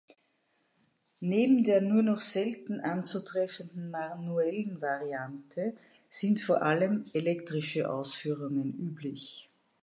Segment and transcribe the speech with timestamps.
[1.19, 5.77] Neben der nur noch selten anzutreffenden manuellen Variante
[6.09, 9.47] sind vor allem elektrische Ausführungen üblich.